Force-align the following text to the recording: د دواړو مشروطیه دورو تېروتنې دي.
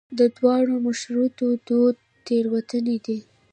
د 0.19 0.21
دواړو 0.37 0.73
مشروطیه 0.85 1.51
دورو 1.67 1.91
تېروتنې 2.25 2.97
دي. 3.05 3.19